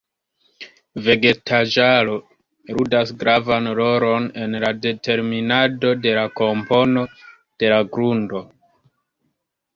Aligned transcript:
Vegetaĵaro 1.07 2.15
ludas 2.77 3.11
gravan 3.25 3.69
rolon 3.81 4.27
en 4.45 4.57
la 4.65 4.73
determinado 4.87 5.93
de 6.07 6.17
la 6.21 6.25
kompono 6.41 7.07
de 7.21 7.73
la 7.77 7.81
grundo. 7.95 8.45